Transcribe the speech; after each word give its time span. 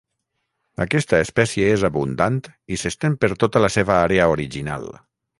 Aquesta 0.85 1.17
espècie 1.25 1.67
és 1.73 1.83
abundant 1.89 2.39
i 2.75 2.79
s'estén 2.83 3.17
per 3.25 3.29
tota 3.43 3.61
la 3.65 3.69
seva 3.75 3.99
àrea 4.07 4.27
original. 4.37 4.89